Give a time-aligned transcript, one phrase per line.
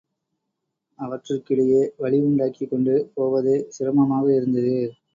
[0.99, 4.77] அவற்றிற்கிடையே வழி உண்டாக்கிக்கொண்டு போவதே சிரமமாக இருந்தது.